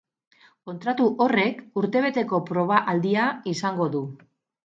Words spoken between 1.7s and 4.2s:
urtebeteko proba-aldia izango du.